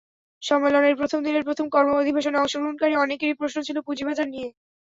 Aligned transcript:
সম্মেলনের 0.41 0.95
প্রথম 0.99 1.19
দিনের 1.23 1.47
প্রথম 1.47 1.65
কর্ম 1.69 1.91
অধিবেশনে 1.95 2.41
অংশগ্রহণকারী 2.41 2.93
অনেকেরই 2.97 3.39
প্রশ্ন 3.39 3.57
ছিল 3.67 3.77
পুঁজিবাজার 3.87 4.27
নিয়ে। 4.29 4.49